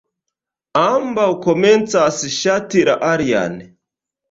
[0.83, 3.63] Ambaŭ komencas ŝati la alian.